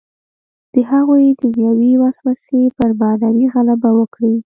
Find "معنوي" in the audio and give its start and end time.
2.99-3.45